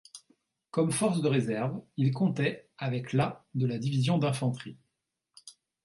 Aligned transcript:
Comme 0.71 0.91
forces 0.91 1.21
de 1.21 1.27
réserve, 1.27 1.79
il 1.95 2.11
comptait 2.11 2.67
avec 2.79 3.13
la 3.13 3.45
de 3.53 3.67
la 3.67 3.77
division 3.77 4.17
d'infanterie. 4.17 4.79